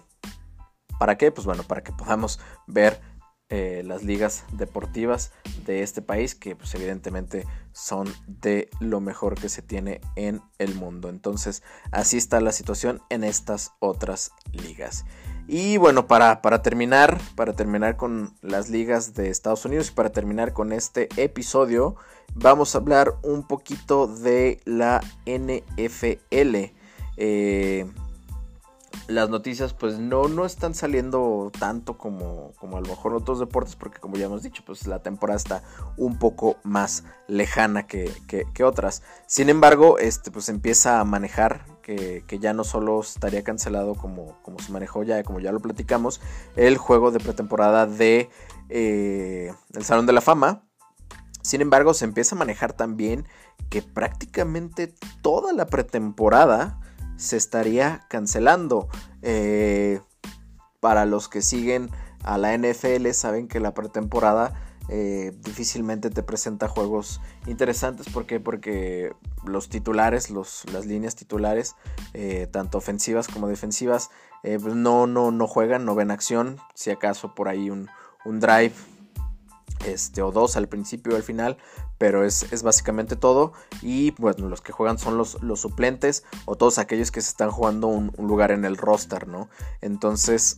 [0.99, 1.31] ¿Para qué?
[1.31, 3.01] Pues bueno, para que podamos ver
[3.49, 5.31] eh, las ligas deportivas
[5.67, 10.73] de este país que pues evidentemente son de lo mejor que se tiene en el
[10.73, 11.09] mundo.
[11.09, 15.05] Entonces así está la situación en estas otras ligas.
[15.47, 20.09] Y bueno, para, para, terminar, para terminar con las ligas de Estados Unidos y para
[20.09, 21.95] terminar con este episodio,
[22.33, 26.73] vamos a hablar un poquito de la NFL.
[27.17, 27.85] Eh,
[29.07, 33.75] las noticias pues no, no están saliendo tanto como, como a lo mejor otros deportes
[33.75, 35.63] porque como ya hemos dicho pues la temporada está
[35.97, 38.11] un poco más lejana que,
[38.63, 39.03] otras.
[39.27, 44.57] Sin embargo este pues empieza a manejar que, ya no solo estaría cancelado como, como
[44.57, 46.19] se manejó ya, como ya lo platicamos,
[46.55, 48.29] el juego de pretemporada de
[48.69, 50.63] eh, el Salón de la Fama.
[51.43, 53.27] Sin embargo se empieza a manejar también
[53.69, 56.79] que prácticamente toda la pretemporada
[57.17, 58.89] se estaría cancelando.
[59.21, 60.01] Eh,
[60.79, 61.91] para los que siguen
[62.23, 68.07] a la NFL saben que la pretemporada eh, difícilmente te presenta juegos interesantes.
[68.09, 68.39] ¿Por qué?
[68.39, 69.13] Porque
[69.45, 71.75] los titulares, las líneas titulares,
[72.13, 74.09] eh, tanto ofensivas como defensivas,
[74.43, 76.57] pues no, no, no juegan, no ven acción.
[76.75, 77.89] Si acaso por ahí un,
[78.25, 78.75] un drive
[79.85, 81.57] este, o dos al principio o al final,
[81.97, 83.53] pero es, básicamente todo.
[83.81, 87.51] Y bueno, los que juegan son los, los, suplentes o todos aquellos que se están
[87.51, 89.49] jugando un, un lugar en el roster, ¿no?
[89.81, 90.57] Entonces,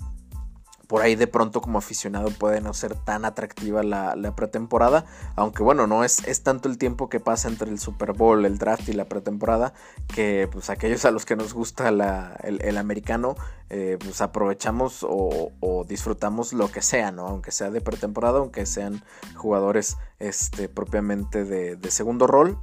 [0.87, 5.05] por ahí de pronto como aficionado puede no ser tan atractiva la, pretemporada.
[5.35, 8.57] Aunque bueno, no es, es, tanto el tiempo que pasa entre el Super Bowl, el
[8.57, 9.73] draft y la pretemporada.
[10.07, 13.35] Que pues aquellos a los que nos gusta el, americano,
[13.69, 15.51] eh, pues aprovechamos o,
[15.87, 17.27] disfrutamos lo que sea, ¿no?
[17.27, 19.03] Aunque sea de pretemporada, aunque sean
[19.35, 22.57] jugadores este, propiamente de, segundo rol,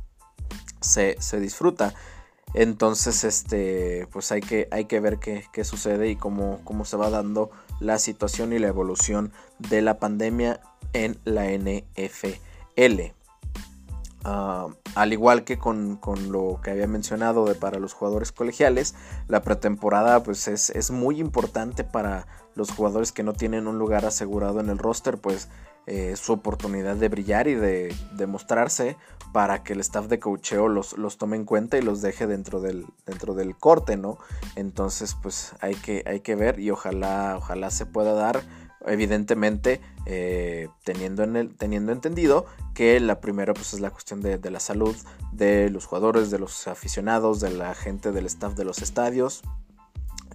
[0.80, 1.94] se, se disfruta.
[2.54, 6.96] Entonces, este, pues hay que, hay que ver qué, qué sucede y cómo, cómo, se
[6.96, 10.60] va dando la situación y la evolución de la pandemia
[10.92, 13.00] en la NFL.
[14.26, 18.94] Ah, al igual que con, lo que había mencionado de para los jugadores colegiales,
[19.28, 24.06] la pretemporada pues es, es, muy importante para los jugadores que no tienen un lugar
[24.06, 25.48] asegurado en el roster, pues
[25.86, 27.94] eh, su oportunidad de brillar y de,
[28.26, 28.96] mostrarse
[29.34, 32.60] para que el staff de cocheo los, los, tome en cuenta y los deje dentro
[32.60, 34.16] del, dentro del corte, ¿no?
[34.54, 38.44] Entonces, pues hay que, hay que ver y ojalá, ojalá se pueda dar.
[38.86, 44.38] Evidentemente, eh, teniendo, en el, teniendo entendido que la primera pues, es la cuestión de,
[44.38, 44.94] la salud
[45.32, 49.42] de los jugadores, de los aficionados, de la gente del staff de los estadios.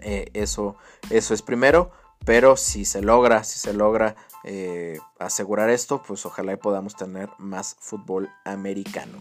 [0.02, 0.76] Eh, eso,
[1.10, 1.94] eso es primero
[2.26, 7.76] pero si se logra, si se logra eh, asegurar esto, pues ojalá podamos tener más
[7.80, 9.20] fútbol americano.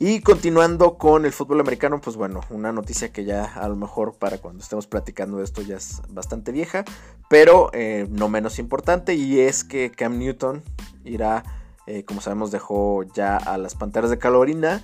[0.00, 4.14] Y continuando con el fútbol americano, pues bueno, una noticia que ya a lo mejor
[4.14, 6.84] para cuando estemos platicando de esto ya es bastante vieja,
[7.28, 10.62] pero eh, no menos importante, y es que Cam Newton
[11.04, 11.42] irá,
[11.88, 14.82] eh, como sabemos, dejó ya a las Panteras de Carolina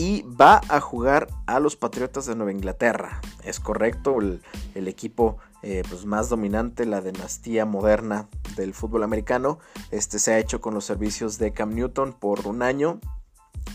[0.00, 3.20] y va a jugar a los Patriotas de Nueva Inglaterra.
[3.44, 9.58] Es correcto, el, equipo eh, pues más dominante, la dinastía moderna del fútbol americano.
[9.90, 13.00] Este se ha hecho con los servicios de Cam Newton por un año.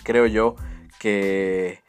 [0.03, 0.55] Creo yo
[0.99, 1.81] que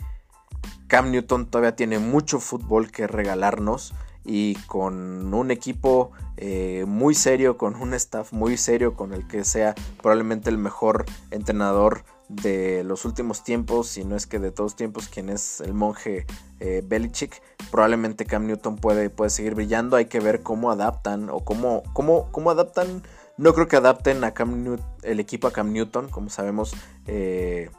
[0.87, 7.57] Cam Newton todavía tiene mucho fútbol que regalarnos y con un equipo eh, muy serio,
[7.57, 13.05] con un staff muy serio, con el que sea probablemente el mejor entrenador de los
[13.05, 16.27] últimos tiempos, si no es que de todos tiempos, quien es el monje
[16.61, 19.97] eh, Belichick, probablemente Cam Newton puede, puede seguir brillando.
[19.97, 23.03] Hay que ver cómo adaptan o cómo, cómo, cómo adaptan.
[23.37, 26.75] No creo que adapten a Cam el equipo a Cam Newton, como sabemos.
[27.07, 27.71] Eh,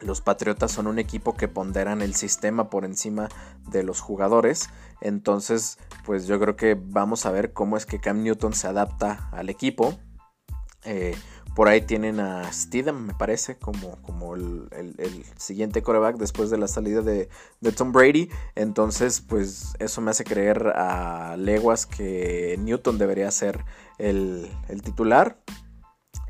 [0.00, 3.28] los Patriotas son un equipo que ponderan el sistema por encima
[3.70, 4.70] de los jugadores.
[5.00, 9.28] Entonces, pues yo creo que vamos a ver cómo es que Cam Newton se adapta
[9.30, 9.94] al equipo.
[10.84, 11.14] Eh,
[11.54, 14.68] por ahí tienen a Steedham, me parece, como, como el,
[15.36, 17.28] siguiente coreback después de la salida de,
[17.76, 18.30] Tom Brady.
[18.54, 23.64] Entonces, pues eso me hace creer a leguas que Newton debería ser
[23.98, 24.50] el,
[24.82, 25.38] titular.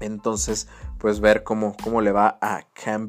[0.00, 0.66] Entonces,
[0.98, 3.06] pues ver cómo, cómo le va a Cam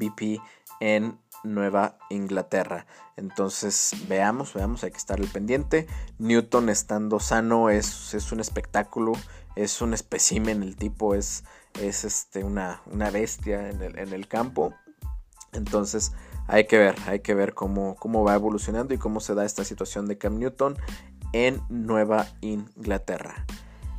[0.78, 2.86] en Nueva Inglaterra.
[3.16, 5.88] Entonces, veamos, veamos, hay que estar al pendiente.
[6.18, 9.12] Newton estando sano es, es un espectáculo,
[9.56, 11.44] es un espécimen, el tipo es
[11.80, 13.82] es este, una, una bestia en
[14.12, 14.74] el, campo.
[15.52, 16.12] Entonces
[16.46, 19.64] hay que ver, hay que ver cómo, cómo va evolucionando y cómo se da esta
[19.64, 20.76] situación de Cam Newton
[21.32, 23.44] en Nueva Inglaterra.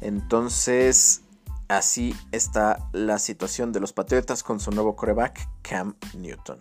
[0.01, 1.21] Entonces,
[1.67, 6.59] así está la situación de los Patriotas con su nuevo coreback, Cam Newton.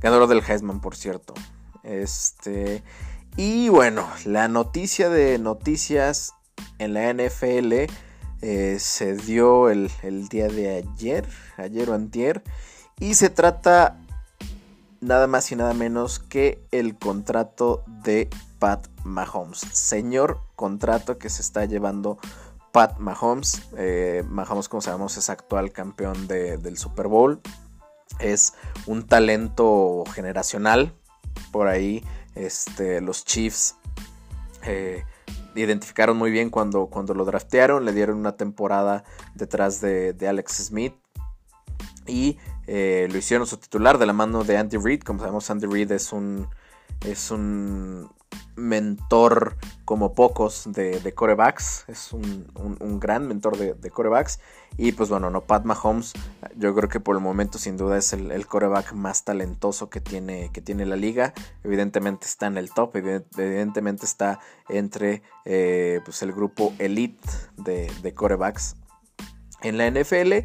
[0.00, 1.34] Ganador del Heisman, por cierto.
[1.82, 2.82] Este.
[3.36, 6.34] Y bueno, la noticia de noticias
[6.78, 7.92] en la NFL
[8.42, 9.90] eh, se dio el,
[10.28, 12.42] día de ayer, ayer o antier,
[13.00, 13.98] y se trata
[15.00, 19.60] nada más y nada menos que el contrato de Pat Mahomes.
[19.72, 22.18] Señor contrato que se está llevando
[22.72, 23.62] Pat Mahomes.
[23.76, 27.40] Eh, Mahomes, como sabemos, es actual campeón del Super Bowl.
[28.18, 28.54] Es
[28.86, 30.94] un talento generacional.
[31.52, 33.76] Por ahí, este, los Chiefs
[34.62, 35.04] eh,
[35.60, 40.94] identificaron muy bien cuando, cuando lo draftearon, le dieron una temporada detrás de, Alex Smith
[42.06, 45.02] y eh, lo hicieron su titular de la mano de Andy Reid.
[45.02, 46.48] Como sabemos, Andy Reid es un,
[47.04, 48.10] es un
[48.58, 51.84] mentor como pocos de, corebacks.
[51.88, 52.46] Es un,
[53.00, 54.40] gran mentor de, corebacks.
[54.76, 56.12] Y pues bueno, no, Pat Mahomes,
[56.56, 60.50] yo creo que por el momento sin duda es el, coreback más talentoso que tiene,
[60.52, 61.32] que tiene la liga.
[61.64, 68.14] Evidentemente está en el top, evidentemente está entre eh, pues el grupo elite de, de
[68.14, 68.76] corebacks
[69.62, 70.44] en la NFL.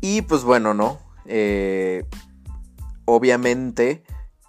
[0.00, 0.98] Y pues bueno, ¿no?
[1.26, 2.04] Eh,
[3.04, 4.02] obviamente...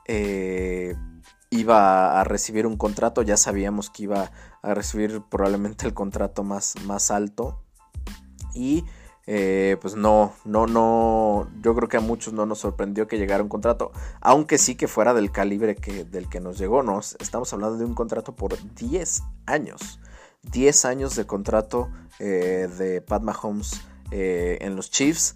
[0.08, 0.96] Eh,
[1.52, 4.32] iba a recibir un contrato, ya sabíamos que iba
[4.64, 7.62] a recibir probablemente el contrato más, más alto.
[8.56, 8.86] Y
[9.28, 13.44] eh, pues no, no, no, yo creo que a muchos no nos sorprendió que llegara
[13.44, 17.54] un contrato, aunque sí que fuera del calibre que, del que nos llegó, nos estamos
[17.54, 20.00] hablando de un contrato por 10 años,
[20.44, 25.36] 10 años de contrato eh, de Pat Mahomes eh, en los Chiefs.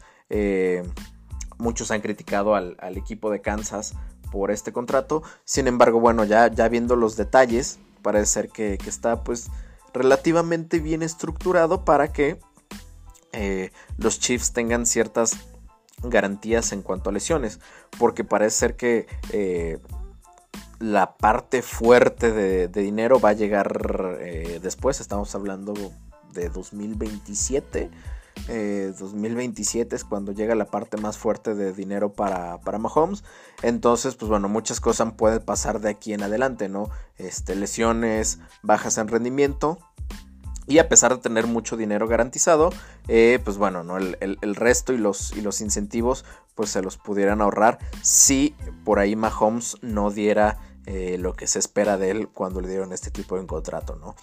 [1.58, 3.96] muchos han criticado al, al equipo de Kansas
[4.36, 5.24] por este contrato.
[5.46, 9.48] Sin embargo, bueno, ya, ya viendo los detalles, parece ser que, está pues
[9.94, 12.38] relativamente bien estructurado para que
[13.32, 15.38] eh, los Chiefs tengan ciertas
[16.04, 17.62] garantías en cuanto a lesiones.
[17.98, 19.80] Porque parece ser que eh,
[20.80, 25.00] la parte fuerte de, dinero va a llegar eh, después.
[25.00, 25.74] Estamos hablando
[26.34, 27.90] de 2027.
[28.48, 33.24] 2027 eh, es cuando llega la parte más fuerte de dinero para, para Mahomes.
[33.62, 36.90] Entonces, pues bueno, muchas cosas pueden pasar de aquí en adelante, ¿no?
[37.18, 39.80] Este, lesiones, bajas en rendimiento.
[40.68, 42.72] Y a pesar de tener mucho dinero garantizado,
[43.08, 43.98] eh, pues bueno, ¿no?
[43.98, 46.26] El, resto y los, y los incentivos
[46.56, 50.58] pues se los pudieran ahorrar si por ahí Mahomes no diera
[50.88, 54.16] eh, lo que se espera de él cuando le dieron este tipo de contrato, ¿no?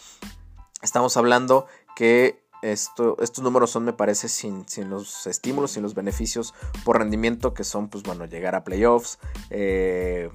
[0.80, 6.54] Estamos hablando que estos números son, me parece, sin, los estímulos, sin los beneficios
[6.84, 9.18] por rendimiento, que son, pues bueno, llegar a playoffs,
[9.50, 10.30] eh,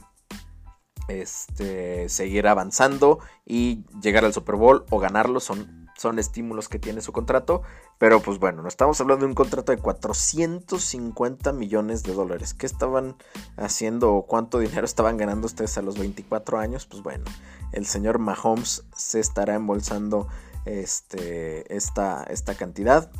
[1.07, 5.39] este, seguir avanzando y llegar al Super Bowl o ganarlo.
[5.39, 7.63] Son son estímulos que tiene su contrato.
[7.97, 12.53] Pero pues bueno, no estamos hablando de un contrato de 450 millones de dólares.
[12.53, 13.15] ¿Qué estaban
[13.57, 16.85] haciendo o cuánto dinero estaban ganando ustedes a los 24 años?
[16.85, 17.25] Pues bueno,
[17.71, 20.27] el señor Mahomes se estará embolsando
[20.67, 23.11] este, esta, esta cantidad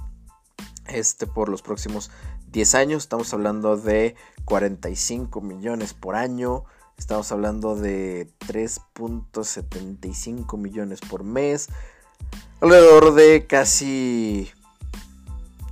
[0.88, 2.10] este, por los próximos
[2.52, 3.04] 10 años.
[3.04, 6.64] Estamos hablando de 45 millones por año.
[6.98, 11.68] Estamos hablando de 3.75 millones por mes.
[12.60, 14.50] Alrededor de casi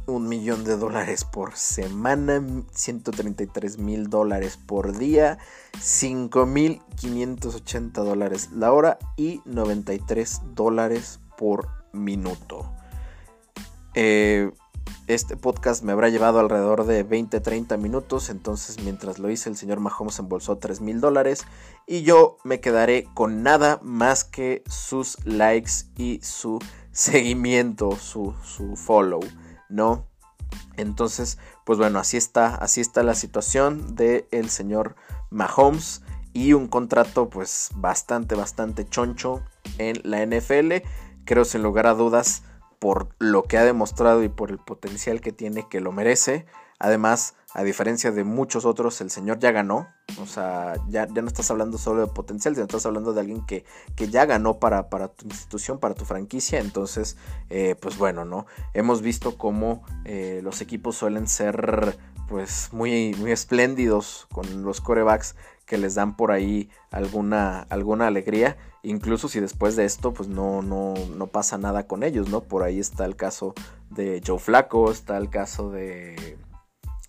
[0.07, 5.39] un millón de dólares por semana, 133 mil dólares por día,
[5.79, 12.71] 5 mil 580 dólares la hora y 93 dólares por minuto.
[13.93, 14.51] Eh,
[15.07, 19.79] este podcast me habrá llevado alrededor de 20-30 minutos, entonces mientras lo hice el señor
[19.79, 21.45] Mahomes embolsó 3 mil dólares
[21.85, 26.59] y yo me quedaré con nada más que sus likes y su
[26.91, 29.21] seguimiento, su, su follow,
[29.69, 30.07] ¿no?
[30.77, 34.95] Entonces, pues bueno, así está, así está la situación del el señor
[35.29, 36.01] Mahomes
[36.33, 39.41] y un contrato pues bastante, bastante choncho
[39.77, 40.83] en la NFL.
[41.25, 42.43] Creo sin lugar a dudas
[42.79, 46.45] por lo que ha demostrado y por el potencial que tiene que lo merece.
[46.77, 49.87] Además, a diferencia de muchos otros, el señor ya ganó.
[50.21, 53.45] O sea, ya, ya no estás hablando solo de potencial, sino estás hablando de alguien
[53.45, 53.63] que,
[53.95, 56.59] que ya ganó para, para, tu institución, para tu franquicia.
[56.59, 57.15] Entonces,
[57.49, 58.45] eh, pues bueno, ¿no?
[58.73, 61.97] Hemos visto cómo eh, los equipos suelen ser
[62.27, 65.35] pues muy, muy espléndidos con los corebacks
[65.65, 70.61] que les dan por ahí alguna, alguna alegría, incluso si después de esto pues no,
[70.61, 72.41] no, no pasa nada con ellos, ¿no?
[72.41, 73.53] Por ahí está el caso
[73.89, 76.37] de Joe Flaco, está el caso de,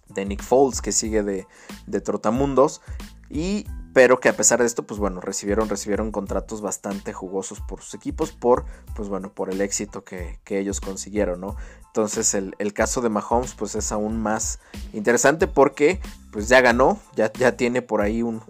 [0.08, 1.46] de Nick Foles que sigue de,
[1.86, 2.80] de Trotamundos
[3.28, 7.80] y pero que a pesar de esto, pues bueno, recibieron, recibieron contratos bastante jugosos por
[7.80, 11.56] sus equipos, por, pues bueno, por el éxito que, ellos consiguieron, ¿no?
[11.86, 14.60] Entonces el, caso de Mahomes, pues es aún más
[14.92, 15.98] interesante porque,
[16.30, 18.42] pues ya ganó, ya, ya tiene por ahí un,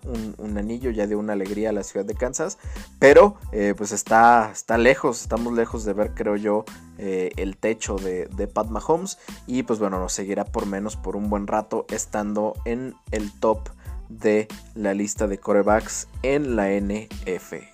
[0.59, 2.59] anillo, ya dio una alegría a la ciudad de Kansas,
[2.99, 6.65] pero eh, pues está, está lejos, estamos lejos de ver, creo yo,
[6.99, 9.17] eh, el techo de, de Pat Mahomes
[9.47, 13.76] y pues bueno, nos seguirá por menos por un buen rato estando en el top
[14.09, 17.65] de la lista de corebacks en la NFL.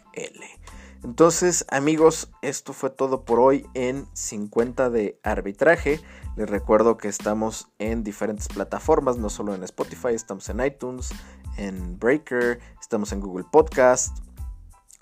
[1.05, 6.01] Entonces, amigos, esto fue todo por hoy en 50 de arbitraje.
[6.37, 11.11] Les recuerdo que estamos en diferentes plataformas, no solo en Spotify, estamos en iTunes,
[11.57, 14.19] en Breaker, estamos en Google Podcast.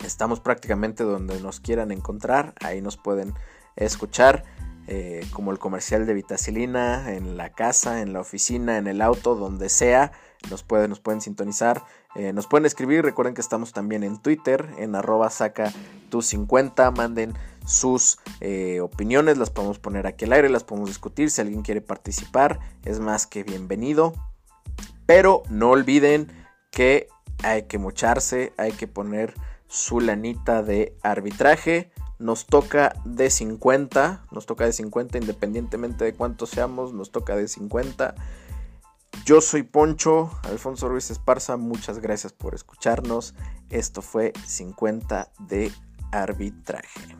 [0.02, 3.34] Estamos prácticamente donde nos quieran encontrar, ahí nos pueden
[3.76, 4.44] escuchar.
[4.86, 9.36] Eh, como el comercial de Vitacilina, en la casa, en la oficina, en el auto,
[9.36, 10.10] donde sea,
[10.48, 11.84] nos pueden, nos pueden sintonizar,
[12.14, 15.72] eh, nos pueden escribir, recuerden que estamos también en Twitter, en arroba saca
[16.08, 17.34] tus 50, manden
[17.66, 21.80] sus eh, opiniones, las podemos poner aquí al aire, las podemos discutir, si alguien quiere
[21.80, 24.14] participar, es más que bienvenido,
[25.06, 26.32] pero no olviden
[26.70, 27.08] que
[27.42, 29.34] hay que mocharse, hay que poner
[29.66, 31.90] su lanita de arbitraje.
[32.18, 37.48] Nos toca de 50, nos toca de 50 independientemente de cuántos seamos, nos toca de
[37.48, 38.14] 50.
[39.24, 43.34] Yo soy Poncho, Alfonso Ruiz Esparza, muchas gracias por escucharnos.
[43.68, 45.72] Esto fue 50 de
[46.10, 47.19] arbitraje.